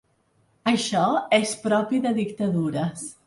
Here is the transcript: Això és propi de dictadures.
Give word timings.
Això 0.71 1.03
és 1.37 1.53
propi 1.67 2.01
de 2.07 2.15
dictadures. 2.21 3.05